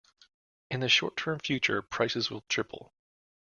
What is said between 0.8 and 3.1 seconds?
short term future, prices will triple.